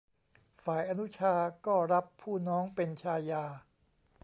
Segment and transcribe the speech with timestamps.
[0.63, 1.33] ฝ่ายอนุชา
[1.65, 3.45] ก็รับผู้น้องเป็นชายา